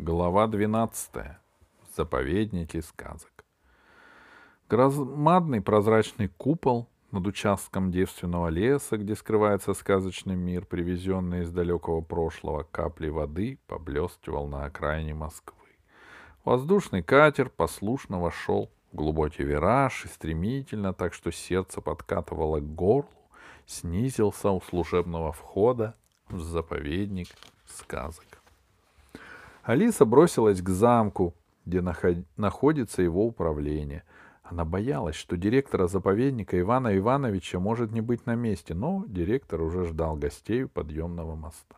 Глава 0.00 0.46
12. 0.46 1.10
Заповедники 1.96 2.80
сказок. 2.80 3.44
Громадный 4.70 5.60
прозрачный 5.60 6.28
купол 6.28 6.86
над 7.10 7.26
участком 7.26 7.90
девственного 7.90 8.46
леса, 8.46 8.96
где 8.96 9.16
скрывается 9.16 9.74
сказочный 9.74 10.36
мир, 10.36 10.66
привезенный 10.66 11.42
из 11.42 11.50
далекого 11.50 12.00
прошлого, 12.00 12.62
капли 12.62 13.08
воды 13.08 13.58
поблескивал 13.66 14.46
на 14.46 14.66
окраине 14.66 15.14
Москвы. 15.14 15.66
Воздушный 16.44 17.02
катер 17.02 17.50
послушно 17.50 18.20
вошел 18.20 18.70
в 18.92 18.96
глубокий 18.96 19.42
вираж 19.42 20.04
и 20.04 20.08
стремительно, 20.08 20.94
так 20.94 21.12
что 21.12 21.32
сердце 21.32 21.80
подкатывало 21.80 22.60
к 22.60 22.74
горлу, 22.76 23.10
снизился 23.66 24.50
у 24.50 24.60
служебного 24.60 25.32
входа 25.32 25.96
в 26.28 26.40
заповедник 26.40 27.30
сказок. 27.66 28.37
Алиса 29.68 30.06
бросилась 30.06 30.62
к 30.62 30.68
замку, 30.70 31.34
где 31.66 31.82
наход... 31.82 32.16
находится 32.38 33.02
его 33.02 33.26
управление. 33.26 34.02
Она 34.42 34.64
боялась, 34.64 35.14
что 35.14 35.36
директора 35.36 35.88
заповедника 35.88 36.58
Ивана 36.58 36.96
Ивановича 36.96 37.58
может 37.58 37.92
не 37.92 38.00
быть 38.00 38.24
на 38.24 38.34
месте, 38.34 38.72
но 38.72 39.04
директор 39.06 39.60
уже 39.60 39.84
ждал 39.84 40.16
гостей 40.16 40.62
у 40.62 40.70
подъемного 40.70 41.34
моста. 41.34 41.76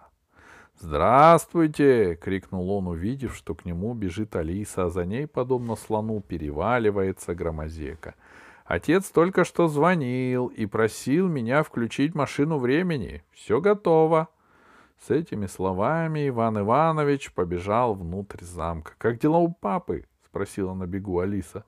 «Здравствуйте!»— 0.79 2.15
крикнул 2.23 2.71
он, 2.71 2.87
увидев, 2.87 3.35
что 3.35 3.57
к 3.57 3.65
нему 3.65 3.93
бежит 3.95 4.37
Алиса, 4.37 4.85
а 4.85 4.91
за 4.91 5.05
ней, 5.05 5.27
подобно 5.27 5.75
слону, 5.75 6.21
переваливается 6.21 7.35
громозека. 7.35 8.15
«Отец 8.67 9.11
только 9.11 9.43
что 9.43 9.67
звонил 9.67 10.47
и 10.47 10.65
просил 10.67 11.27
меня 11.27 11.65
включить 11.65 12.15
машину 12.15 12.59
времени. 12.59 13.25
Все 13.33 13.61
готово!» 13.61 14.29
С 15.01 15.11
этими 15.11 15.47
словами 15.47 16.29
Иван 16.29 16.59
Иванович 16.59 17.33
побежал 17.33 17.95
внутрь 17.95 18.45
замка. 18.45 18.93
«Как 18.99 19.19
дела 19.19 19.39
у 19.39 19.49
папы?»— 19.49 20.05
спросила 20.27 20.75
на 20.75 20.87
бегу 20.87 21.21
Алиса. 21.21 21.65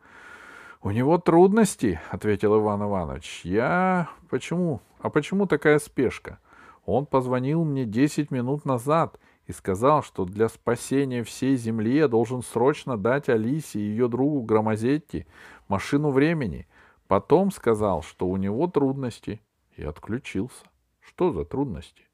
«У 0.83 0.91
него 0.91 1.17
трудности»,— 1.17 1.99
ответил 2.11 2.61
Иван 2.61 2.83
Иванович. 2.83 3.41
«Я... 3.45 4.11
Почему? 4.29 4.83
А 5.01 5.09
почему 5.09 5.47
такая 5.47 5.79
спешка? 5.79 6.41
Он 6.85 7.07
позвонил 7.07 7.65
мне 7.65 7.87
десять 7.87 8.31
минут 8.31 8.67
назад 8.67 9.19
и 9.47 9.53
сказал, 9.53 10.03
что 10.03 10.27
для 10.27 10.51
спасения 10.51 11.25
всей 11.25 11.57
земли 11.57 11.97
я 11.97 12.09
должен 12.09 12.43
срочно 12.43 12.99
дать 12.99 13.31
Алисе 13.31 13.79
и 13.79 13.83
ее 13.83 14.09
другу 14.09 14.43
Громозетти 14.43 15.27
машину 15.69 16.11
времени. 16.11 16.69
Потом 17.09 17.51
сказал, 17.51 18.03
что 18.03 18.29
у 18.29 18.37
него 18.37 18.67
трудности, 18.67 19.41
и 19.77 19.85
отключился. 19.85 20.67
Что 21.01 21.33
за 21.33 21.47
трудности? 21.47 22.05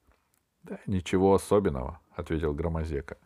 Да 0.63 0.79
ничего 0.87 1.35
особенного, 1.35 2.01
ответил 2.15 2.55
Громозека. 2.55 3.17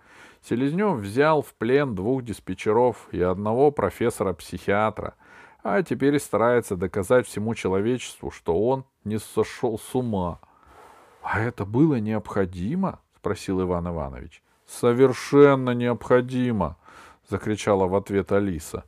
Селезнев 0.42 0.98
взял 0.98 1.42
в 1.42 1.54
плен 1.54 1.94
двух 1.94 2.24
диспетчеров 2.24 3.08
и 3.12 3.20
одного 3.20 3.70
профессора-психиатра, 3.70 5.14
а 5.62 5.82
теперь 5.82 6.18
старается 6.18 6.76
доказать 6.76 7.26
всему 7.26 7.54
человечеству, 7.54 8.30
что 8.30 8.60
он 8.60 8.84
не 9.04 9.18
сошел 9.18 9.78
с 9.78 9.94
ума.— 9.94 10.40
А 11.22 11.40
это 11.40 11.64
было 11.64 12.00
необходимо?— 12.00 12.98
спросил 13.16 13.62
Иван 13.62 13.88
Иванович.— 13.88 14.42
Совершенно 14.66 15.70
необходимо!— 15.70 16.76
закричала 17.28 17.86
в 17.86 17.94
ответ 17.94 18.32
Алиса. 18.32 18.84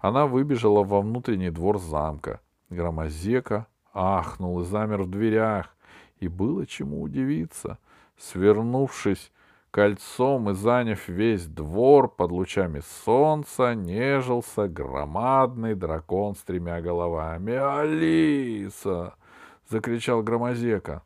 Она 0.00 0.26
выбежала 0.26 0.82
во 0.82 1.00
внутренний 1.00 1.50
двор 1.50 1.78
замка. 1.78 2.40
Громозека 2.70 3.66
ахнул 3.92 4.60
и 4.62 4.64
замер 4.64 5.02
в 5.02 5.10
дверях. 5.10 5.76
И 6.20 6.28
было 6.28 6.66
чему 6.66 7.02
удивиться. 7.02 7.78
Свернувшись 8.16 9.32
кольцом 9.70 10.50
и 10.50 10.54
заняв 10.54 11.08
весь 11.08 11.46
двор 11.46 12.08
под 12.08 12.30
лучами 12.30 12.82
солнца, 13.04 13.74
нежился 13.74 14.68
громадный 14.68 15.74
дракон 15.74 16.34
с 16.34 16.42
тремя 16.42 16.80
головами. 16.82 17.54
«Алиса!»— 17.54 19.14
закричал 19.70 20.22
Громозека. 20.22 21.02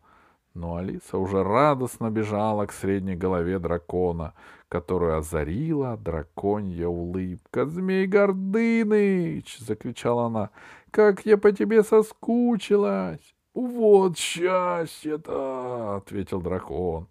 Но 0.55 0.77
Алиса 0.77 1.19
уже 1.19 1.43
радостно 1.43 2.11
бежала 2.11 2.67
к 2.67 2.73
средней 2.73 3.17
голове 3.17 3.59
дракона, 3.59 4.35
которую 4.69 5.17
озарила 5.19 5.97
драконья 5.97 6.87
улыбка. 6.87 7.67
«Змей 7.67 8.07
Гордыныч!»— 8.07 9.59
закричала 9.61 10.27
она. 10.27 10.51
«Как 10.91 11.27
я 11.27 11.39
по 11.39 11.51
тебе 11.51 11.83
соскучилась!» 11.83 13.35
«Вот 13.55 14.19
счастье-то!»— 14.19 15.97
ответил 16.05 16.41
дракон. 16.41 17.07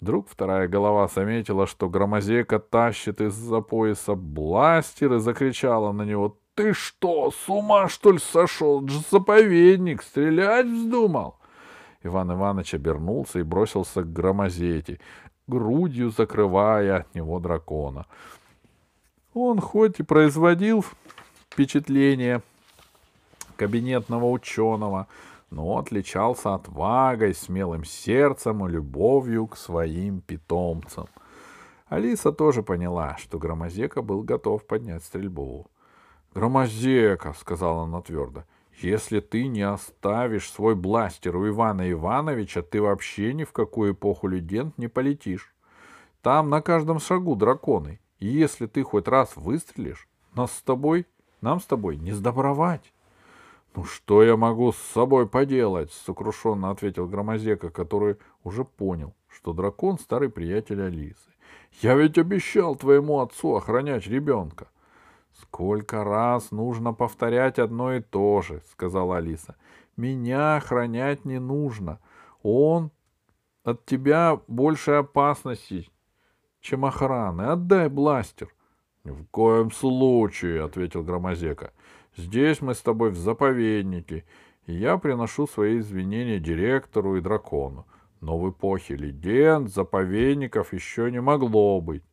Вдруг 0.00 0.28
вторая 0.28 0.68
голова 0.68 1.08
заметила, 1.08 1.66
что 1.66 1.88
громозека 1.88 2.58
тащит 2.58 3.20
из-за 3.20 3.60
пояса 3.60 4.14
бластер 4.14 5.14
и 5.14 5.18
закричала 5.18 5.92
на 5.92 6.02
него. 6.02 6.36
«Ты 6.54 6.72
что, 6.72 7.30
с 7.30 7.48
ума, 7.48 7.88
что 7.88 8.12
ли, 8.12 8.18
сошел? 8.18 8.86
Заповедник, 9.10 10.02
стрелять 10.02 10.66
вздумал?» 10.66 11.36
Иван 12.02 12.32
Иванович 12.32 12.74
обернулся 12.74 13.38
и 13.38 13.42
бросился 13.42 14.02
к 14.02 14.12
громозете, 14.12 15.00
грудью 15.46 16.10
закрывая 16.10 16.98
от 16.98 17.14
него 17.14 17.38
дракона. 17.40 18.06
Он 19.32 19.60
хоть 19.60 20.00
и 20.00 20.02
производил 20.02 20.84
впечатление 21.48 22.42
кабинетного 23.56 24.30
ученого, 24.30 25.06
но 25.50 25.78
отличался 25.78 26.54
отвагой, 26.54 27.34
смелым 27.34 27.84
сердцем 27.84 28.66
и 28.66 28.70
любовью 28.70 29.46
к 29.46 29.56
своим 29.56 30.20
питомцам. 30.20 31.06
Алиса 31.86 32.32
тоже 32.32 32.62
поняла, 32.62 33.16
что 33.18 33.38
Громозека 33.38 34.02
был 34.02 34.22
готов 34.22 34.66
поднять 34.66 35.04
стрельбу. 35.04 35.70
«Громозека»,— 36.34 37.34
сказала 37.38 37.84
она 37.84 38.00
твердо,— 38.00 38.44
«если 38.80 39.20
ты 39.20 39.46
не 39.46 39.62
оставишь 39.62 40.50
свой 40.50 40.74
бластер 40.74 41.36
у 41.36 41.48
Ивана 41.48 41.90
Ивановича, 41.90 42.62
ты 42.62 42.82
вообще 42.82 43.32
ни 43.34 43.44
в 43.44 43.52
какую 43.52 43.92
эпоху 43.92 44.26
легенд 44.26 44.76
не 44.78 44.88
полетишь. 44.88 45.54
Там 46.22 46.48
на 46.48 46.62
каждом 46.62 46.98
шагу 46.98 47.36
драконы, 47.36 48.00
и 48.18 48.26
если 48.26 48.66
ты 48.66 48.82
хоть 48.82 49.06
раз 49.06 49.36
выстрелишь, 49.36 50.08
нас 50.34 50.52
с 50.52 50.62
тобой, 50.62 51.06
нам 51.40 51.60
с 51.60 51.66
тобой 51.66 51.96
не 51.96 52.12
сдобровать». 52.12 52.93
«Ну 53.74 53.82
что 53.82 54.22
я 54.22 54.36
могу 54.36 54.70
с 54.72 54.76
собой 54.76 55.28
поделать?»— 55.28 55.92
сокрушенно 56.06 56.70
ответил 56.70 57.08
Громозека, 57.08 57.70
который 57.70 58.18
уже 58.44 58.64
понял, 58.64 59.14
что 59.28 59.52
дракон— 59.52 59.98
старый 60.00 60.30
приятель 60.30 60.80
Алисы. 60.80 61.30
«Я 61.82 61.96
ведь 61.96 62.16
обещал 62.16 62.76
твоему 62.76 63.20
отцу 63.20 63.56
охранять 63.56 64.06
ребенка». 64.06 64.68
«Сколько 65.32 66.04
раз 66.04 66.52
нужно 66.52 66.92
повторять 66.92 67.58
одно 67.58 67.94
и 67.94 68.00
то 68.00 68.42
же»,— 68.42 68.62
сказала 68.70 69.16
Алиса. 69.16 69.56
«Меня 69.96 70.54
охранять 70.54 71.24
не 71.24 71.40
нужно. 71.40 71.98
Он 72.44 72.92
от 73.64 73.84
тебя 73.86 74.40
больше 74.46 74.92
опасностей, 74.92 75.90
чем 76.60 76.84
охраны. 76.84 77.42
Отдай 77.42 77.88
бластер». 77.88 78.54
«Ни 79.02 79.10
в 79.10 79.26
коем 79.32 79.72
случае»,— 79.72 80.62
ответил 80.64 81.02
Громозека. 81.02 81.72
Здесь 82.16 82.60
мы 82.60 82.74
с 82.74 82.80
тобой 82.80 83.10
в 83.10 83.16
заповеднике, 83.16 84.24
и 84.66 84.74
я 84.74 84.98
приношу 84.98 85.46
свои 85.46 85.78
извинения 85.78 86.38
директору 86.38 87.16
и 87.16 87.20
дракону. 87.20 87.86
Но 88.20 88.38
в 88.38 88.50
эпохе 88.50 88.96
легенд 88.96 89.68
заповедников 89.68 90.72
еще 90.72 91.10
не 91.10 91.20
могло 91.20 91.80
быть. 91.80 92.04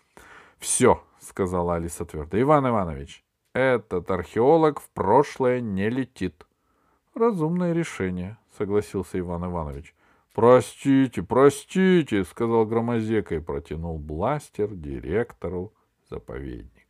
—Все,— 0.58 1.02
сказала 1.20 1.76
Алиса 1.76 2.04
твердо.— 2.04 2.40
Иван 2.40 2.68
Иванович, 2.68 3.24
этот 3.52 4.10
археолог 4.10 4.80
в 4.80 4.88
прошлое 4.90 5.60
не 5.60 5.88
летит.— 5.90 6.46
Разумное 7.14 7.72
решение,— 7.72 8.38
согласился 8.58 9.18
Иван 9.18 9.44
Иванович.— 9.44 9.94
Простите, 10.34 11.22
простите,— 11.22 12.24
сказал 12.24 12.64
Громозека 12.64 13.34
и 13.34 13.40
протянул 13.40 13.98
бластер 13.98 14.68
директору 14.74 15.74
заповедника. 16.08 16.81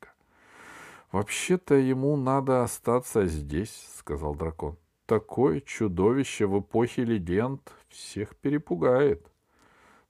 «Вообще-то 1.13 1.75
ему 1.75 2.17
надо 2.17 2.63
остаться 2.63 3.27
здесь»,— 3.27 3.87
сказал 3.99 4.35
дракон. 4.35 4.79
«Такое 5.05 5.61
чудовище 5.61 6.47
в 6.47 6.61
эпохе 6.61 7.05
легенд 7.05 7.61
всех 7.89 8.35
перепугает». 8.37 9.31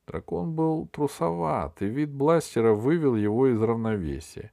Дракон 0.06 0.54
был 0.54 0.86
трусоват, 0.86 1.82
и 1.82 1.86
вид 1.86 2.12
бластера 2.12 2.72
вывел 2.72 3.16
его 3.16 3.48
из 3.48 3.60
равновесия. 3.60 4.52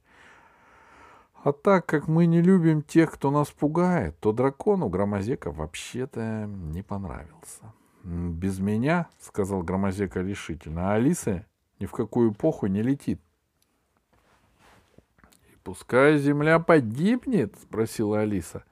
А 1.42 1.52
так 1.52 1.86
как 1.86 2.08
мы 2.08 2.26
не 2.26 2.42
любим 2.42 2.82
тех, 2.82 3.12
кто 3.12 3.30
нас 3.30 3.48
пугает, 3.50 4.18
то 4.20 4.32
дракону 4.32 4.88
Громозека 4.88 5.50
вообще-то 5.52 6.46
не 6.46 6.82
понравился. 6.82 7.72
«Без 8.02 8.58
меня»,— 8.58 9.08
сказал 9.20 9.62
Громозека 9.62 10.20
решительно,— 10.20 10.90
«а 10.92 10.94
Алиса 10.94 11.46
ни 11.78 11.86
в 11.86 11.92
какую 11.92 12.32
эпоху 12.32 12.66
не 12.66 12.82
летит. 12.82 13.20
Пускай 15.70 16.18
земля 16.18 16.58
погибнет? 16.58 17.54
спросила 17.62 18.22
Алиса. 18.22 18.64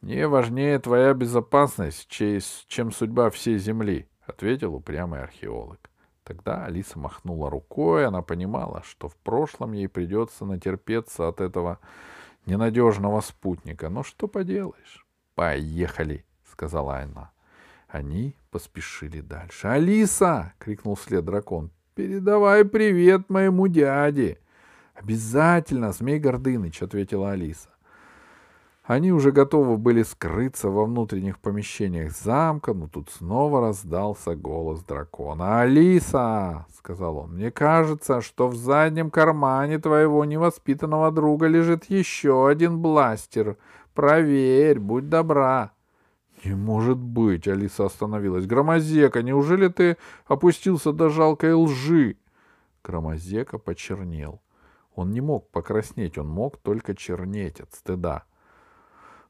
Мне 0.00 0.26
важнее 0.26 0.78
твоя 0.78 1.12
безопасность, 1.12 2.08
чем 2.08 2.92
судьба 2.92 3.28
всей 3.28 3.58
земли, 3.58 4.08
ответил 4.26 4.74
упрямый 4.74 5.22
археолог. 5.22 5.90
Тогда 6.22 6.64
Алиса 6.64 6.98
махнула 6.98 7.50
рукой, 7.50 8.06
она 8.06 8.22
понимала, 8.22 8.82
что 8.86 9.10
в 9.10 9.16
прошлом 9.16 9.72
ей 9.72 9.86
придется 9.86 10.46
натерпеться 10.46 11.28
от 11.28 11.42
этого 11.42 11.78
ненадежного 12.46 13.20
спутника. 13.20 13.90
Но 13.90 14.02
что 14.02 14.26
поделаешь? 14.26 15.06
Поехали, 15.34 16.24
сказала 16.50 17.00
она. 17.00 17.32
Они 17.86 18.34
поспешили 18.50 19.20
дальше. 19.20 19.68
«Алиса!»— 19.68 20.54
крикнул 20.58 20.94
вслед 20.94 21.22
дракон. 21.22 21.70
«Передавай 21.94 22.64
привет 22.64 23.28
моему 23.28 23.68
дяде!» 23.68 24.38
«Обязательно, 24.94 25.92
Змей 25.92 26.18
Гордыныч!»— 26.18 26.82
ответила 26.82 27.32
Алиса. 27.32 27.68
Они 28.84 29.12
уже 29.12 29.32
готовы 29.32 29.78
были 29.78 30.02
скрыться 30.02 30.68
во 30.68 30.84
внутренних 30.84 31.38
помещениях 31.38 32.12
замка, 32.12 32.74
но 32.74 32.86
тут 32.86 33.08
снова 33.08 33.62
раздался 33.62 34.36
голос 34.36 34.84
дракона. 34.84 35.62
«Алиса!»— 35.62 36.66
сказал 36.78 37.16
он. 37.16 37.32
«Мне 37.32 37.50
кажется, 37.50 38.20
что 38.20 38.46
в 38.46 38.56
заднем 38.56 39.10
кармане 39.10 39.78
твоего 39.78 40.26
невоспитанного 40.26 41.10
друга 41.10 41.46
лежит 41.46 41.86
еще 41.86 42.46
один 42.46 42.82
бластер. 42.82 43.56
Проверь, 43.94 44.78
будь 44.78 45.08
добра!» 45.08 45.72
«Не 46.44 46.54
может 46.54 46.98
быть!»— 46.98 47.48
Алиса 47.48 47.86
остановилась. 47.86 48.44
«Громозека, 48.44 49.22
неужели 49.22 49.68
ты 49.68 49.96
опустился 50.26 50.92
до 50.92 51.08
жалкой 51.08 51.54
лжи?» 51.54 52.18
Громозека 52.84 53.56
почернел. 53.56 54.42
Он 54.94 55.10
не 55.10 55.20
мог 55.20 55.50
покраснеть, 55.50 56.18
он 56.18 56.28
мог 56.28 56.56
только 56.58 56.94
чернеть 56.94 57.60
от 57.60 57.74
стыда. 57.74 58.24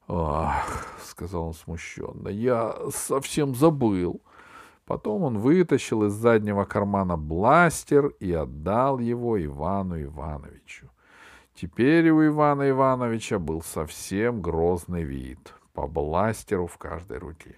«Ах!»— 0.07 0.97
сказал 1.03 1.49
он 1.49 1.55
смущенно. 1.55 2.29
«Я 2.29 2.77
совсем 2.91 3.55
забыл!» 3.55 4.21
Потом 4.85 5.23
он 5.23 5.39
вытащил 5.39 6.05
из 6.05 6.13
заднего 6.13 6.65
кармана 6.65 7.17
бластер 7.17 8.09
и 8.21 8.33
отдал 8.33 8.99
его 8.99 9.43
Ивану 9.43 10.03
Ивановичу. 10.03 10.91
Теперь 11.55 12.11
у 12.11 12.27
Ивана 12.27 12.69
Ивановича 12.69 13.39
был 13.39 13.63
совсем 13.63 14.43
грозный 14.43 15.05
вид 15.05 15.55
по 15.73 15.87
бластеру 15.87 16.67
в 16.67 16.77
каждой 16.77 17.17
руке. 17.17 17.57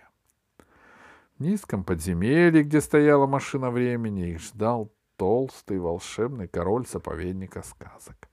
В 1.37 1.43
низком 1.43 1.83
подземелье, 1.83 2.63
где 2.63 2.81
стояла 2.81 3.27
машина 3.27 3.71
времени, 3.71 4.31
их 4.31 4.41
ждал 4.41 4.93
толстый 5.17 5.79
волшебный 5.79 6.49
король 6.49 6.87
заповедника 6.87 7.63
сказок. 7.63 8.29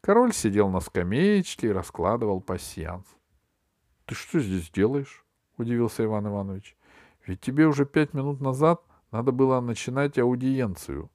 Король 0.00 0.32
сидел 0.32 0.68
на 0.68 0.80
скамеечке 0.80 1.68
и 1.68 1.72
раскладывал 1.72 2.40
пасьянс.— 2.40 3.06
Ты 4.06 4.14
что 4.14 4.40
здесь 4.40 4.70
делаешь?— 4.70 5.24
удивился 5.58 6.04
Иван 6.04 6.28
Иванович.— 6.28 6.76
Ведь 7.26 7.40
тебе 7.40 7.66
уже 7.66 7.84
пять 7.84 8.14
минут 8.14 8.40
назад 8.40 8.80
надо 9.10 9.32
было 9.32 9.60
начинать 9.60 10.18
аудиенцию. 10.18 11.10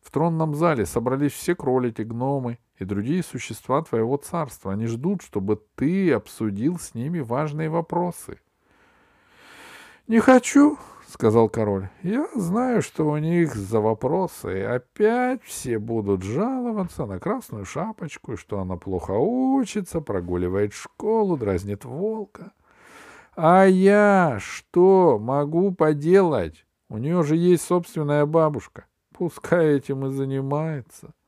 В 0.00 0.10
тронном 0.10 0.54
зале 0.54 0.84
собрались 0.84 1.32
все 1.32 1.54
кролики, 1.54 2.02
гномы 2.02 2.58
и 2.78 2.84
другие 2.84 3.22
существа 3.22 3.82
твоего 3.82 4.16
царства. 4.16 4.72
Они 4.72 4.86
ждут, 4.86 5.22
чтобы 5.22 5.62
ты 5.76 6.12
обсудил 6.12 6.78
с 6.78 6.94
ними 6.94 7.20
важные 7.20 7.68
вопросы.— 7.68 8.40
Не 10.06 10.20
хочу,— 10.20 10.78
сказал 11.08 11.48
король.— 11.48 11.88
Я 12.02 12.28
знаю, 12.34 12.82
что 12.82 13.04
у 13.04 13.16
них 13.18 13.54
за 13.54 13.80
вопросы 13.80 14.62
опять 14.62 15.42
все 15.42 15.78
будут 15.78 16.22
жаловаться 16.22 17.06
на 17.06 17.18
красную 17.18 17.64
шапочку, 17.64 18.36
что 18.36 18.60
она 18.60 18.76
плохо 18.76 19.12
учится, 19.12 20.00
прогуливает 20.00 20.72
школу, 20.72 21.36
дразнит 21.36 21.84
волка. 21.84 22.52
А 23.36 23.64
я 23.64 24.38
что 24.40 25.18
могу 25.20 25.72
поделать? 25.72 26.66
У 26.88 26.98
нее 26.98 27.22
же 27.22 27.36
есть 27.36 27.64
собственная 27.64 28.26
бабушка. 28.26 28.86
Пускай 29.12 29.76
этим 29.76 30.06
и 30.06 30.10
занимается.— 30.10 31.12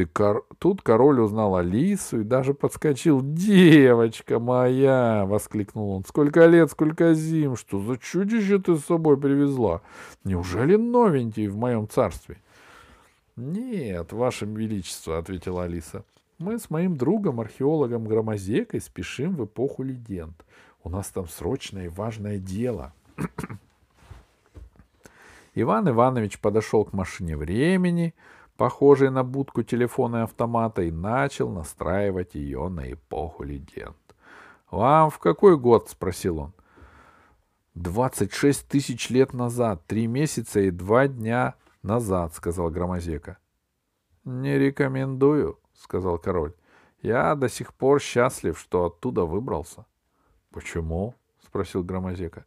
ты 0.00 0.06
кор... 0.06 0.46
Тут 0.58 0.80
король 0.80 1.20
узнал 1.20 1.56
Алису 1.56 2.20
и 2.20 2.24
даже 2.24 2.54
подскочил. 2.54 3.20
«Девочка 3.22 4.38
моя!»— 4.38 5.26
воскликнул 5.26 5.90
он. 5.90 6.06
«Сколько 6.06 6.46
лет, 6.46 6.70
сколько 6.70 7.12
зим! 7.12 7.54
Что 7.54 7.78
за 7.80 7.98
чудище 7.98 8.58
ты 8.58 8.76
с 8.76 8.86
собой 8.86 9.20
привезла? 9.20 9.82
Неужели 10.24 10.76
новенький 10.76 11.48
в 11.48 11.56
моем 11.58 11.86
царстве?» 11.86 12.38
«Нет, 13.36 14.14
ваше 14.14 14.46
величество»,— 14.46 15.18
ответила 15.18 15.64
Алиса. 15.64 16.02
«Мы 16.38 16.58
с 16.58 16.70
моим 16.70 16.96
другом, 16.96 17.38
археологом 17.40 18.06
Громозекой, 18.06 18.80
спешим 18.80 19.36
в 19.36 19.44
эпоху 19.44 19.82
легенд. 19.82 20.46
У 20.82 20.88
нас 20.88 21.10
там 21.10 21.28
срочное 21.28 21.84
и 21.84 21.88
важное 21.88 22.38
дело». 22.38 22.94
Иван 25.54 25.90
Иванович 25.90 26.38
подошел 26.38 26.86
к 26.86 26.94
машине 26.94 27.36
времени— 27.36 28.14
похожей 28.60 29.08
на 29.08 29.24
будку 29.24 29.62
телефона 29.62 30.16
и 30.16 30.20
автомата, 30.24 30.82
и 30.82 30.90
начал 30.90 31.48
настраивать 31.48 32.34
ее 32.34 32.68
на 32.68 32.92
эпоху 32.92 33.42
легенд. 33.42 33.96
«Вам 34.70 35.08
в 35.08 35.18
какой 35.18 35.56
год?»— 35.56 35.88
спросил 35.90 36.38
он. 36.40 36.52
«Двадцать 37.74 38.34
шесть 38.34 38.68
тысяч 38.68 39.08
лет 39.08 39.32
назад, 39.32 39.86
три 39.86 40.06
месяца 40.06 40.60
и 40.60 40.70
два 40.70 41.08
дня 41.08 41.54
назад»,— 41.82 42.34
сказал 42.36 42.68
Громозека. 42.68 43.38
«Не 44.26 44.58
рекомендую»,— 44.58 45.58
сказал 45.72 46.18
король. 46.18 46.52
«Я 47.00 47.34
до 47.36 47.48
сих 47.48 47.72
пор 47.72 47.98
счастлив, 47.98 48.58
что 48.58 48.84
оттуда 48.84 49.24
выбрался». 49.24 49.86
«Почему?»— 50.50 51.14
спросил 51.46 51.82
Громозека. 51.82 52.44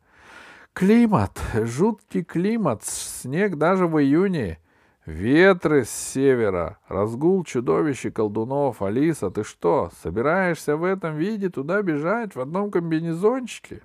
«Климат, 0.74 1.42
жуткий 1.56 2.24
климат, 2.24 2.84
снег 2.84 3.58
даже 3.58 3.88
в 3.88 4.00
июне, 4.00 4.60
Ветры 5.06 5.84
с 5.84 5.90
севера, 5.90 6.78
разгул 6.88 7.44
чудовищ 7.44 8.06
и 8.06 8.12
колдунов. 8.12 8.82
Алиса, 8.82 9.30
ты 9.30 9.44
что, 9.44 9.92
собираешься 10.02 10.78
в 10.78 10.86
этом 10.86 11.18
виде 11.18 11.50
туда 11.50 11.82
бежать 11.82 12.36
в 12.36 12.40
одном 12.40 12.72
комбинезончике? 12.72 13.82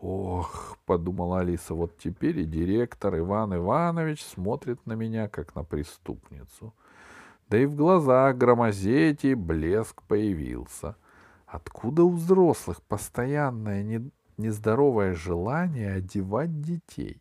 Ох, 0.00 0.78
подумала 0.86 1.40
Алиса, 1.40 1.74
вот 1.74 1.98
теперь 1.98 2.38
и 2.38 2.44
директор 2.44 3.18
Иван 3.18 3.54
Иванович 3.54 4.24
смотрит 4.24 4.86
на 4.86 4.94
меня, 4.94 5.28
как 5.28 5.54
на 5.54 5.62
преступницу. 5.62 6.72
Да 7.50 7.58
и 7.58 7.66
в 7.66 7.76
глазах 7.76 8.38
громозети 8.38 9.34
блеск 9.34 10.00
появился. 10.04 10.96
Откуда 11.46 12.04
у 12.04 12.12
взрослых 12.12 12.80
постоянное 12.84 14.10
нездоровое 14.38 15.12
желание 15.12 15.96
одевать 15.96 16.62
детей? 16.62 17.20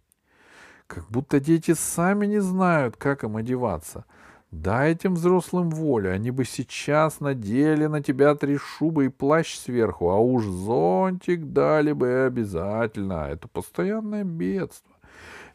Как 0.89 1.07
будто 1.07 1.39
дети 1.39 1.75
сами 1.75 2.25
не 2.25 2.39
знают, 2.39 2.97
как 2.97 3.23
им 3.23 3.37
одеваться. 3.37 4.05
Дай 4.49 4.93
этим 4.93 5.13
взрослым 5.13 5.69
волю, 5.69 6.11
они 6.11 6.31
бы 6.31 6.45
сейчас 6.45 7.19
надели 7.19 7.85
на 7.85 8.01
тебя 8.01 8.33
три 8.33 8.57
шубы 8.57 9.05
и 9.05 9.09
плащ 9.09 9.55
сверху, 9.55 10.09
а 10.09 10.17
уж 10.17 10.45
зонтик 10.45 11.53
дали 11.53 11.91
бы 11.91 12.25
обязательно. 12.25 13.27
Это 13.29 13.47
постоянное 13.47 14.23
бедство. 14.23 14.95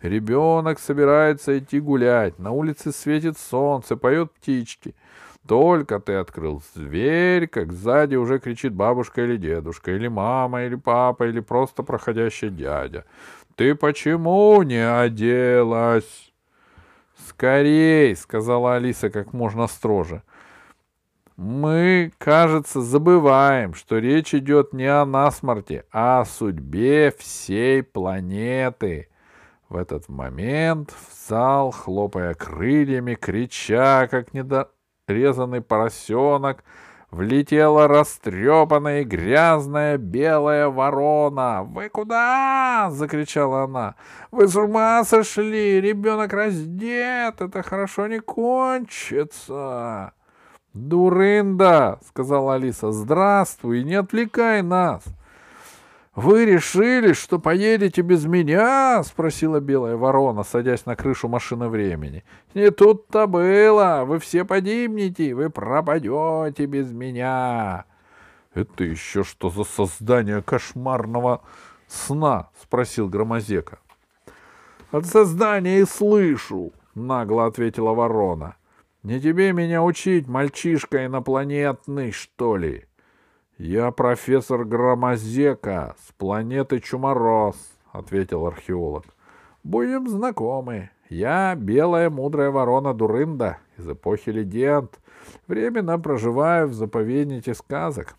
Ребенок 0.00 0.78
собирается 0.78 1.58
идти 1.58 1.80
гулять, 1.80 2.38
на 2.38 2.52
улице 2.52 2.92
светит 2.92 3.36
солнце, 3.36 3.96
поют 3.96 4.30
птички. 4.34 4.94
Только 5.46 6.00
ты 6.00 6.14
открыл 6.14 6.62
дверь, 6.74 7.48
как 7.48 7.72
сзади 7.72 8.16
уже 8.16 8.38
кричит 8.38 8.72
бабушка 8.72 9.24
или 9.24 9.36
дедушка, 9.36 9.92
или 9.92 10.08
мама, 10.08 10.64
или 10.64 10.74
папа, 10.74 11.24
или 11.24 11.40
просто 11.40 11.82
проходящий 11.82 12.48
дядя. 12.48 13.04
Ты 13.54 13.74
почему 13.74 14.62
не 14.62 14.88
оделась? 14.88 16.32
Скорей, 17.28 18.16
сказала 18.16 18.76
Алиса 18.76 19.10
как 19.10 19.32
можно 19.32 19.66
строже. 19.66 20.22
Мы, 21.36 22.12
кажется, 22.18 22.80
забываем, 22.80 23.74
что 23.74 23.98
речь 23.98 24.34
идет 24.34 24.72
не 24.72 24.86
о 24.86 25.04
насморте, 25.04 25.84
а 25.92 26.20
о 26.20 26.24
судьбе 26.24 27.12
всей 27.18 27.82
планеты. 27.82 29.08
В 29.68 29.76
этот 29.76 30.08
момент 30.08 30.92
в 30.92 31.28
зал, 31.28 31.70
хлопая 31.70 32.34
крыльями, 32.34 33.14
крича, 33.14 34.06
как 34.06 34.32
недорезанный 35.06 35.60
поросенок, 35.60 36.64
влетела 37.10 37.86
растрепанная 37.88 39.02
и 39.02 39.04
грязная 39.04 39.98
белая 39.98 40.68
ворона. 40.68 41.62
«Вы 41.62 41.88
куда?»— 41.88 42.88
закричала 42.90 43.64
она. 43.64 43.94
«Вы 44.30 44.48
с 44.48 44.56
ума 44.56 45.04
сошли! 45.04 45.80
Ребенок 45.80 46.32
раздет! 46.32 47.40
Это 47.40 47.62
хорошо 47.62 48.06
не 48.06 48.20
кончится!» 48.20 50.12
«Дурында!»— 50.72 52.00
сказала 52.08 52.54
Алиса. 52.54 52.90
«Здравствуй! 52.90 53.84
Не 53.84 53.94
отвлекай 53.94 54.62
нас!» 54.62 55.04
«Вы 56.14 56.44
решили, 56.44 57.12
что 57.12 57.38
поедете 57.38 58.02
без 58.02 58.24
меня?»— 58.24 59.02
спросила 59.04 59.60
белая 59.60 59.96
ворона, 59.96 60.44
садясь 60.44 60.86
на 60.86 60.94
крышу 60.94 61.28
машины 61.28 61.68
времени. 61.68 62.24
«Не 62.54 62.70
тут-то 62.70 63.26
было! 63.26 64.04
Вы 64.06 64.20
все 64.20 64.44
погибнете! 64.44 65.34
Вы 65.34 65.50
пропадете 65.50 66.66
без 66.66 66.92
меня!» 66.92 67.84
«Это 68.54 68.84
еще 68.84 69.24
что 69.24 69.50
за 69.50 69.64
создание 69.64 70.40
кошмарного 70.40 71.42
сна?»— 71.88 72.50
спросил 72.62 73.08
Громозека. 73.08 73.78
От 74.94 75.06
создания 75.06 75.80
и 75.80 75.84
слышу,— 75.84 76.72
нагло 76.94 77.46
ответила 77.46 77.94
ворона. 77.94 78.54
Не 79.02 79.20
тебе 79.20 79.52
меня 79.52 79.82
учить, 79.82 80.28
мальчишка 80.28 81.06
инопланетный, 81.06 82.12
что 82.12 82.56
ли? 82.56 82.84
Я 83.58 83.92
профессор 83.92 84.64
Громозека 84.64 85.94
с 86.04 86.12
планеты 86.12 86.80
Чумороз,— 86.80 87.56
ответил 87.92 88.46
археолог. 88.46 89.04
Будем 89.62 90.08
знакомы. 90.08 90.90
Я 91.08 91.54
белая 91.54 92.10
мудрая 92.10 92.50
ворона 92.50 92.92
Дурында 92.92 93.58
из 93.78 93.88
эпохи 93.88 94.30
легенд. 94.30 94.98
Временно 95.46 95.98
проживаю 96.00 96.66
в 96.66 96.74
заповеднике 96.74 97.54
сказок. 97.54 98.16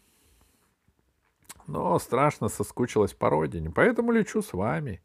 Но 1.68 2.00
страшно 2.00 2.48
соскучилась 2.48 3.14
по 3.14 3.30
родине, 3.30 3.72
поэтому 3.76 4.12
лечу 4.12 4.42
с 4.42 4.54
вами. 4.54 5.02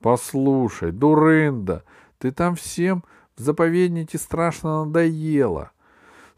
Послушай, 0.00 0.92
Дурында, 0.92 1.84
ты 2.18 2.32
там 2.32 2.54
всем 2.54 3.02
в 3.36 3.40
заповеднике 3.40 4.18
страшно 4.18 4.84
надоело,— 4.84 5.70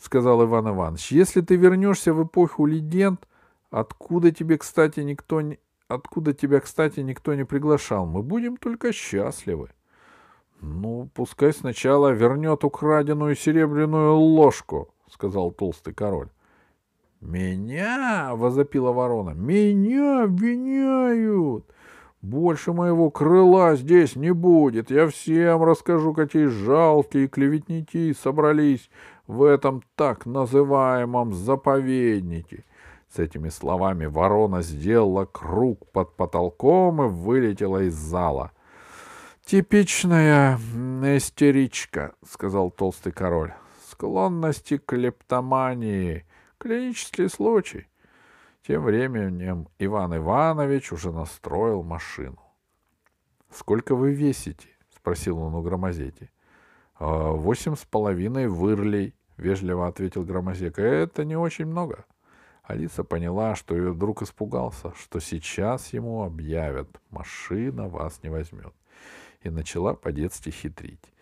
сказал 0.00 0.45
Иван 0.45 0.69
Иванович.— 0.71 1.12
Если 1.12 1.40
ты 1.40 1.57
вернешься 1.57 2.12
в 2.12 2.25
эпоху 2.25 2.66
легенд, 2.66 3.26
откуда 3.71 4.30
тебе, 4.33 4.59
кстати, 4.59 5.00
никто 5.00 5.40
не... 5.40 5.59
Откуда 5.88 6.33
тебя, 6.33 6.61
кстати, 6.61 7.00
никто 7.00 7.35
не 7.35 7.45
приглашал? 7.45 8.07
Мы 8.07 8.23
будем 8.23 8.57
только 8.57 8.92
счастливы.— 8.92 9.71
Ну, 10.61 11.11
пускай 11.14 11.52
сначала 11.52 12.11
вернет 12.11 12.64
украденную 12.64 13.35
серебряную 13.35 14.14
ложку,— 14.14 14.95
сказал 15.11 15.50
толстый 15.50 15.95
король.— 15.95 16.28
Меня?— 17.21 18.35
возопила 18.37 18.92
ворона.— 18.92 19.30
Меня 19.35 20.25
обвиняют! 20.25 21.64
Больше 22.23 22.75
моего 22.75 23.11
крыла 23.11 23.77
здесь 23.77 24.15
не 24.15 24.33
будет. 24.33 24.91
Я 24.91 25.09
всем 25.09 25.62
расскажу, 25.62 26.12
какие 26.12 26.47
жалкие 26.47 27.29
клеветники 27.29 28.12
собрались 28.12 28.91
в 29.27 29.43
этом 29.43 29.83
так 29.95 30.27
называемом 30.27 31.33
заповеднике. 31.33 32.65
С 33.15 33.19
этими 33.19 33.49
словами 33.49 34.05
ворона 34.05 34.61
сделала 34.61 35.25
круг 35.25 35.91
под 35.93 36.15
потолком 36.15 37.03
и 37.03 37.09
вылетела 37.09 37.85
из 37.85 37.95
зала. 37.95 38.53
«Типичная 39.45 40.59
истеричка»,— 41.17 42.15
сказал 42.25 42.71
толстый 42.71 43.12
король. 43.12 43.55
«Склонности 43.91 44.77
к 44.77 44.85
клептомании. 44.85 46.25
Клинический 46.59 47.29
случай. 47.31 47.90
Тем 48.67 48.85
временем 48.85 49.69
Иван 49.79 50.17
Иванович 50.17 50.93
уже 50.93 51.12
настроил 51.12 51.83
машину.— 51.83 52.38
Сколько 53.50 53.95
вы 53.95 54.12
весите?— 54.12 54.69
спросил 54.97 55.38
он 55.38 55.55
у 55.55 55.62
Громозети. 55.62 56.31
«А,— 56.95 57.33
Восемь 57.33 57.75
с 57.75 57.85
половиной 57.85 58.49
вырлей,— 58.49 59.14
вежливо 59.38 59.88
ответил 59.88 60.25
Громозека.— 60.25 60.83
Это 60.83 61.25
не 61.25 61.37
очень 61.37 61.67
много. 61.67 62.05
Алиса 62.62 63.02
поняла, 63.02 63.57
что 63.57 63.76
ее 63.76 63.95
друг 63.95 64.23
испугался, 64.23 64.93
что 64.95 65.19
сейчас 65.19 65.93
ему 65.93 66.23
объявят 66.23 67.00
«машина 67.11 67.88
вас 67.88 68.23
не 68.23 68.31
возьмет», 68.31 68.73
и 69.43 69.50
начала 69.50 69.95
по-детски 69.95 70.50
хитрить. 70.50 71.12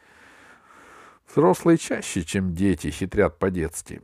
Взрослые 1.26 1.78
чаще, 1.78 2.23
чем 2.23 2.54
дети, 2.54 2.90
хитрят 2.90 3.38
по-детски. 3.38 4.02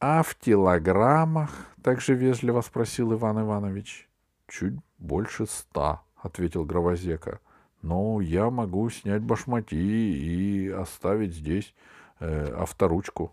А 0.00 0.22
в 0.22 0.36
килограммах? 0.36 1.50
Также 1.82 2.14
вежливо 2.14 2.60
спросил 2.60 3.12
Иван 3.14 3.40
Иванович. 3.40 4.08
Чуть 4.46 4.74
больше 4.98 5.46
ста, 5.46 6.02
ответил 6.16 6.64
Гровозека. 6.64 7.40
Но 7.82 8.20
я 8.20 8.50
могу 8.50 8.90
снять 8.90 9.22
башмаки 9.22 9.76
и 9.76 10.68
оставить 10.68 11.34
здесь 11.34 11.74
э, 12.20 12.52
авторучку. 12.54 13.32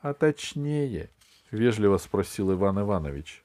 А 0.00 0.14
точнее, 0.14 1.10
вежливо 1.50 1.98
спросил 1.98 2.52
Иван 2.52 2.80
Иванович. 2.80 3.44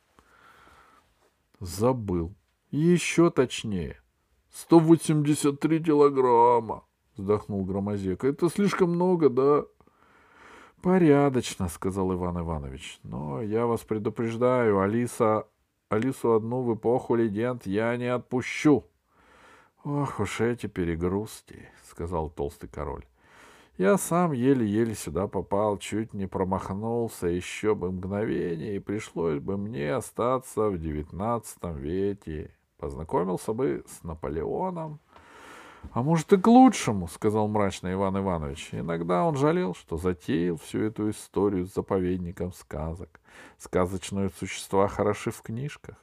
Забыл. 1.60 2.34
Еще 2.72 3.30
точнее. 3.30 3.98
Сто 4.54 4.80
восемьдесят 4.80 5.60
три 5.60 5.84
килограмма, 5.84 6.86
вздохнул 7.18 7.66
Громозека. 7.66 8.28
Это 8.28 8.50
слишком 8.50 8.92
много, 8.92 9.30
да? 9.30 9.66
Порядочно, 10.86 11.68
сказал 11.68 12.13
Иван 12.13 12.42
Иванович. 12.42 13.00
Но 13.01 13.42
я 13.42 13.65
вас 13.65 13.82
предупреждаю, 13.82 14.82
Алиса, 14.82 15.48
Алису 15.89 16.34
одну 16.34 16.62
в 16.62 16.75
эпоху 16.75 17.15
легенд 17.15 17.65
я 17.65 17.98
не 17.98 18.06
отпущу. 18.06 18.86
Ох 19.84 20.20
уж 20.20 20.42
эти 20.42 20.68
перегрузки, 20.68 21.70
сказал 21.89 22.30
толстый 22.30 22.68
король. 22.68 23.04
Я 23.80 23.98
сам 23.98 24.32
еле-еле 24.32 24.94
сюда 24.94 25.25
попал, 25.25 25.80
чуть 25.80 26.13
не 26.13 26.27
промахнулся, 26.27 27.25
еще 27.25 27.74
бы 27.74 27.92
мгновение, 27.92 28.75
и 28.75 28.80
пришлось 28.80 29.39
бы 29.39 29.58
мне 29.58 29.92
остаться 29.92 30.70
в 30.70 30.77
девятнадцатом 30.77 31.77
веке. 31.77 32.51
Познакомился 32.77 33.54
бы 33.54 33.84
с 33.88 34.04
Наполеоном, 34.04 35.00
а 35.94 36.04
может 36.04 36.32
и 36.34 36.38
к 36.38 36.48
лучшему, 36.48 37.08
сказал 37.08 37.48
мрачно 37.48 37.92
Иван 37.94 38.18
Иванович. 38.18 38.70
Иногда 38.74 39.24
он 39.24 39.36
жалел, 39.36 39.75
что 39.75 39.98
затеял 39.98 40.58
всю 40.58 40.82
эту 40.82 41.10
историю 41.10 41.65
с 41.65 41.74
заповедником 41.74 42.54
сказок. 42.54 43.20
Сказочные 43.58 44.30
существа 44.30 44.88
хороши 44.88 45.32
в 45.32 45.42
книжках. 45.42 45.96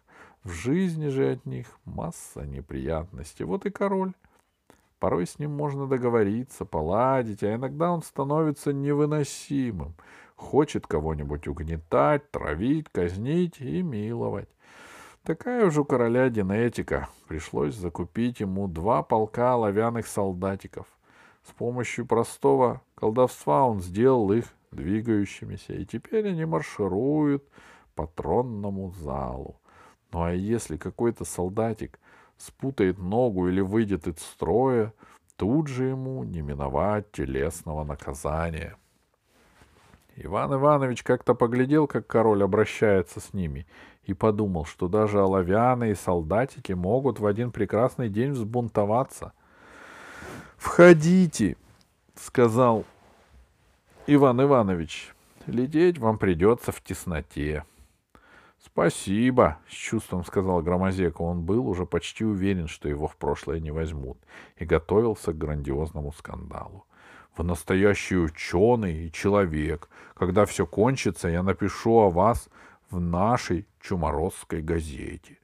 В 0.44 0.50
жизни 0.50 1.08
же 1.08 1.32
от 1.32 1.46
них 1.46 1.66
масса 1.84 2.44
неприятностей. 2.44 3.44
Вот 3.44 3.64
и 3.66 3.70
король. 3.70 4.12
Порой 4.98 5.26
с 5.26 5.38
ним 5.38 5.52
можно 5.52 5.86
договориться, 5.86 6.64
поладить, 6.64 7.42
а 7.42 7.54
иногда 7.54 7.90
он 7.90 8.02
становится 8.02 8.72
невыносимым. 8.72 9.94
Хочет 10.36 10.86
кого-нибудь 10.86 11.48
угнетать, 11.48 12.30
травить, 12.30 12.88
казнить 12.90 13.60
и 13.60 13.82
миловать. 13.82 14.48
Такая 15.24 15.66
уж 15.66 15.78
у 15.78 15.84
короля 15.84 16.28
генетика. 16.30 17.08
Пришлось 17.28 17.76
закупить 17.76 18.40
ему 18.40 18.66
два 18.66 19.04
полка 19.04 19.52
оловянных 19.52 20.08
солдатиков. 20.08 20.86
С 21.44 21.52
помощью 21.52 22.06
простого 22.06 22.82
колдовства 22.96 23.64
он 23.64 23.80
сделал 23.80 24.32
их 24.32 24.46
двигающимися, 24.72 25.74
и 25.74 25.84
теперь 25.84 26.28
они 26.28 26.44
маршируют 26.44 27.44
по 27.94 28.08
тронному 28.08 28.90
залу. 28.90 29.60
Ну 30.10 30.24
а 30.24 30.32
если 30.32 30.76
какой-то 30.76 31.24
солдатик 31.24 32.00
спутает 32.36 32.98
ногу 32.98 33.48
или 33.48 33.60
выйдет 33.60 34.08
из 34.08 34.18
строя, 34.18 34.92
тут 35.36 35.68
же 35.68 35.84
ему 35.84 36.24
не 36.24 36.42
миновать 36.42 37.12
телесного 37.12 37.84
наказания. 37.84 38.76
Иван 40.16 40.54
Иванович 40.54 41.04
как-то 41.04 41.34
поглядел, 41.34 41.86
как 41.86 42.06
король 42.06 42.42
обращается 42.42 43.20
с 43.20 43.32
ними, 43.32 43.66
и 44.04 44.14
подумал, 44.14 44.64
что 44.64 44.88
даже 44.88 45.20
оловянные 45.20 45.94
солдатики 45.94 46.72
могут 46.72 47.20
в 47.20 47.26
один 47.26 47.52
прекрасный 47.52 48.08
день 48.08 48.32
взбунтоваться. 48.32 49.32
«Входите!»— 50.56 51.56
сказал 52.14 52.84
Иван 54.06 54.42
Иванович. 54.42 55.14
«Лететь 55.46 55.98
вам 55.98 56.18
придется 56.18 56.72
в 56.72 56.80
тесноте». 56.80 57.64
«Спасибо»,— 58.64 59.58
с 59.68 59.72
чувством 59.72 60.24
сказал 60.24 60.62
Громозека. 60.62 61.22
Он 61.22 61.42
был 61.42 61.68
уже 61.68 61.84
почти 61.84 62.24
уверен, 62.24 62.68
что 62.68 62.88
его 62.88 63.08
в 63.08 63.16
прошлое 63.16 63.58
не 63.58 63.72
возьмут, 63.72 64.18
и 64.56 64.64
готовился 64.64 65.32
к 65.32 65.38
грандиозному 65.38 66.12
скандалу. 66.12 66.86
«Вы 67.36 67.44
настоящий 67.44 68.16
ученый 68.16 69.06
и 69.06 69.12
человек. 69.12 69.88
Когда 70.14 70.44
все 70.46 70.64
кончится, 70.64 71.28
я 71.28 71.42
напишу 71.42 71.98
о 71.98 72.10
вас 72.10 72.48
в 72.92 73.00
нашей 73.00 73.66
чуморозской 73.80 74.62
газете. 74.62 75.38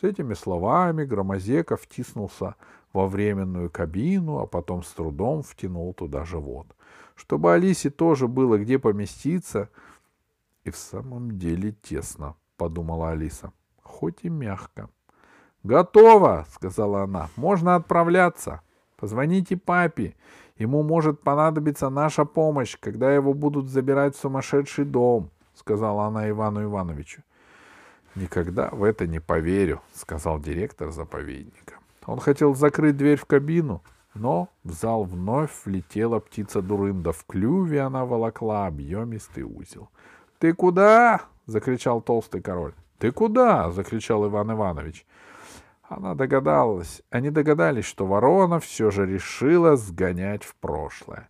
С 0.00 0.04
этими 0.04 0.34
словами 0.34 1.04
Громозека 1.04 1.76
втиснулся 1.76 2.54
во 2.92 3.06
временную 3.06 3.70
кабину, 3.70 4.38
а 4.38 4.46
потом 4.46 4.82
с 4.82 4.92
трудом 4.92 5.42
втянул 5.42 5.94
туда 5.94 6.24
живот. 6.24 6.66
Чтобы 7.14 7.52
Алисе 7.52 7.90
тоже 7.90 8.28
было 8.28 8.58
где 8.58 8.78
поместиться, 8.78 9.68
и 10.64 10.70
в 10.70 10.76
самом 10.76 11.38
деле 11.38 11.72
тесно, 11.82 12.34
подумала 12.56 13.10
Алиса, 13.10 13.52
хоть 13.82 14.20
и 14.22 14.28
мягко. 14.28 14.88
«Готово!»— 15.62 16.46
сказала 16.50 17.02
она. 17.02 17.28
«Можно 17.36 17.74
отправляться. 17.76 18.62
Позвоните 18.96 19.56
папе. 19.56 20.14
Ему 20.56 20.82
может 20.82 21.20
понадобиться 21.20 21.90
наша 21.90 22.24
помощь, 22.24 22.78
когда 22.80 23.14
его 23.14 23.34
будут 23.34 23.68
забирать 23.68 24.16
в 24.16 24.20
сумасшедший 24.20 24.86
дом» 24.86 25.30
сказала 25.60 26.06
она 26.06 26.28
Ивану 26.28 26.64
Ивановичу. 26.64 27.22
Никогда 28.16 28.70
в 28.72 28.82
это 28.82 29.06
не 29.06 29.20
поверю, 29.20 29.80
сказал 29.94 30.40
директор 30.40 30.90
заповедника. 30.90 31.74
Он 32.06 32.18
хотел 32.18 32.54
закрыть 32.54 32.96
дверь 32.96 33.18
в 33.18 33.26
кабину, 33.26 33.82
но 34.14 34.48
в 34.64 34.72
зал 34.72 35.04
вновь 35.04 35.52
влетела 35.64 36.18
птица 36.18 36.60
Дурында. 36.62 37.12
В 37.12 37.24
клюве 37.24 37.82
она 37.82 38.04
волокла 38.04 38.66
объемистый 38.66 39.44
узел.— 39.44 39.90
Ты 40.40 40.52
куда?— 40.54 41.20
закричал 41.46 42.00
толстый 42.00 42.40
король.— 42.40 42.74
Ты 42.98 43.12
куда?— 43.12 43.70
закричал 43.72 44.26
Иван 44.26 44.52
Иванович. 44.52 45.06
Она 45.82 46.14
догадалась, 46.14 47.02
они 47.10 47.30
догадались, 47.30 47.84
что 47.84 48.06
ворона 48.06 48.60
все 48.60 48.90
же 48.90 49.06
решила 49.06 49.76
сгонять 49.76 50.44
в 50.44 50.54
прошлое. 50.54 51.28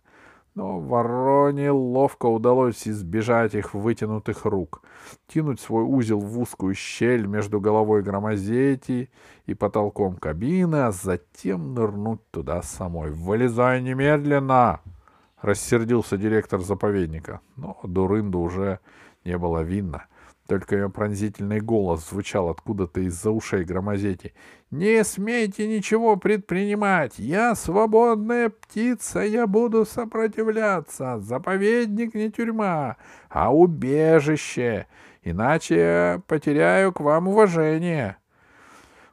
Но 0.53 0.79
вороне 0.79 1.71
ловко 1.71 2.25
удалось 2.25 2.85
избежать 2.85 3.55
их 3.55 3.73
вытянутых 3.73 4.45
рук, 4.45 4.83
кинуть 5.27 5.61
свой 5.61 5.85
узел 5.85 6.19
в 6.19 6.39
узкую 6.39 6.75
щель 6.75 7.25
между 7.25 7.61
головой 7.61 8.03
громозети 8.03 9.09
и 9.45 9.53
потолком 9.53 10.17
кабины, 10.17 10.87
а 10.87 10.91
затем 10.91 11.73
нырнуть 11.73 12.19
туда 12.31 12.61
самой. 12.63 13.11
«Вылезай 13.11 13.81
немедленно!»— 13.81 14.81
рассердился 15.41 16.17
директор 16.17 16.59
заповедника. 16.59 17.39
Но 17.55 17.79
Дурынду 17.83 18.39
уже 18.39 18.79
не 19.23 19.37
было 19.37 19.61
видно. 19.61 20.05
Только 20.51 20.75
ее 20.75 20.89
пронзительный 20.89 21.61
голос 21.61 22.09
звучал 22.09 22.49
откуда-то 22.49 22.99
из-за 22.99 23.31
ушей 23.31 23.63
громозети. 23.63 24.33
«Не 24.69 25.01
смейте 25.05 25.65
ничего 25.65 26.17
предпринимать! 26.17 27.17
Я 27.17 27.55
свободная 27.55 28.49
птица, 28.49 29.21
я 29.21 29.47
буду 29.47 29.85
сопротивляться! 29.85 31.21
Заповедник 31.21 32.15
не 32.15 32.29
тюрьма, 32.29 32.97
а 33.29 33.55
убежище! 33.55 34.87
Иначе 35.23 35.77
я 35.77 36.21
потеряю 36.27 36.91
к 36.91 36.99
вам 36.99 37.29
уважение!» 37.29 38.17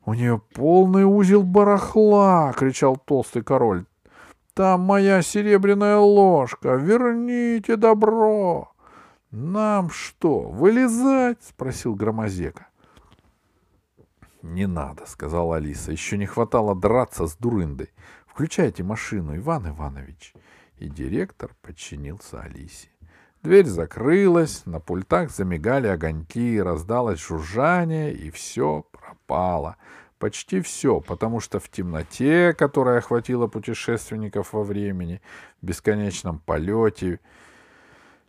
«У 0.05 0.15
нее 0.15 0.43
полный 0.55 1.05
узел 1.05 1.45
барахла!»— 1.45 2.53
кричал 2.59 2.97
толстый 2.97 3.45
король. 3.45 3.85
«Там 4.55 4.81
моя 4.81 5.23
серебряная 5.23 5.99
ложка! 5.99 6.75
Верните 6.75 7.77
добро!» 7.77 8.73
«Нам 9.31 9.91
что, 9.91 10.41
вылезать?»— 10.41 11.39
спросил 11.43 11.95
Громозека. 11.95 12.69
«Не 14.43 14.67
надо»,— 14.67 15.05
сказала 15.07 15.57
Алиса. 15.57 15.93
«Еще 15.93 16.17
не 16.17 16.25
хватало 16.25 16.75
драться 16.75 17.27
с 17.27 17.37
дурындой. 17.37 17.91
Включайте 18.27 18.83
машину, 18.83 19.37
Иван 19.37 19.69
Иванович». 19.69 20.33
И 20.79 20.89
директор 20.89 21.51
подчинился 21.61 22.41
Алисе. 22.41 22.89
Дверь 23.43 23.67
закрылась, 23.67 24.65
на 24.65 24.81
пультах 24.81 25.31
замигали 25.31 25.89
огоньки, 25.89 26.61
раздалось 26.61 27.21
жужжание, 27.21 28.13
и 28.15 28.31
все 28.31 28.85
пропало. 28.91 29.77
Почти 30.19 30.61
все, 30.61 31.01
потому 31.01 31.41
что 31.41 31.61
в 31.61 31.69
темноте, 31.69 32.53
которая 32.55 32.99
охватила 32.99 33.47
путешественников 33.47 34.53
во 34.53 34.65
времени, 34.65 35.21
в 35.61 35.67
бесконечном 35.67 36.41
полете, 36.41 37.21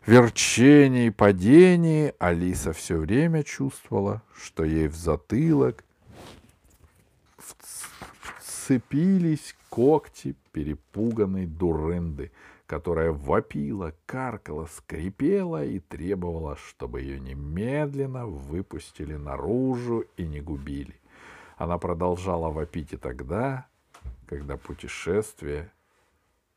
верчении, 0.06 1.10
падении 1.10 2.14
Алиса 2.20 2.74
все 2.74 2.98
время 2.98 3.44
чувствовала, 3.44 4.22
что 4.36 4.64
ей 4.64 4.88
в 4.88 4.96
затылок 4.96 5.84
вцепились 8.70 9.56
когти 9.70 10.36
перепуганной 10.52 11.46
дурынды, 11.46 12.32
которая 12.66 13.12
вопила, 13.12 13.96
каркала, 14.06 14.68
скрипела 14.68 15.66
и 15.66 15.80
требовала, 15.80 16.56
чтобы 16.56 17.02
ее 17.02 17.20
немедленно 17.20 18.28
выпустили 18.28 19.16
наружу 19.16 20.06
и 20.18 20.26
не 20.26 20.40
губили. 20.40 21.00
Она 21.58 21.78
продолжала 21.78 22.50
вопить 22.50 22.94
и 22.94 22.98
тогда, 22.98 23.68
когда 24.28 24.56
путешествие 24.56 25.72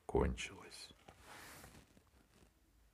кончилось. 0.06 0.61